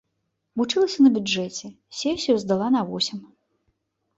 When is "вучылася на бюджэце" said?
0.61-1.65